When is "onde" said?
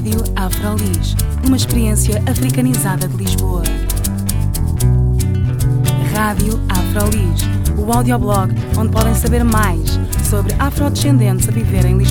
8.78-8.90